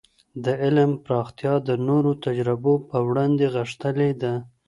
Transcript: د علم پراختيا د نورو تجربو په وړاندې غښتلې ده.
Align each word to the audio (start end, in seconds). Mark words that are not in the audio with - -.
د 0.43 0.45
علم 0.63 0.91
پراختيا 1.05 1.53
د 1.67 1.69
نورو 1.87 2.11
تجربو 2.25 2.73
په 2.89 2.97
وړاندې 3.07 3.45
غښتلې 3.55 4.11
ده. 4.21 4.33